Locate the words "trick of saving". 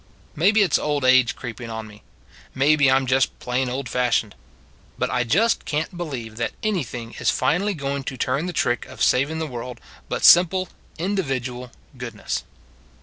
8.51-9.37